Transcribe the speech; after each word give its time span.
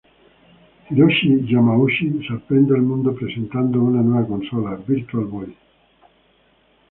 Hiroshi 0.89 1.43
Yamauchi 1.45 2.23
sorprende 2.23 2.73
al 2.73 2.81
mundo 2.81 3.13
presentando 3.13 3.83
una 3.83 4.01
nueva 4.01 4.25
consola: 4.25 4.75
Virtual 4.77 5.25
Boy. 5.25 5.55